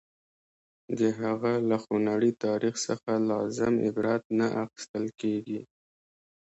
[0.99, 5.61] د هغه له خونړي تاریخ څخه لازم عبرت نه اخیستل کېږي.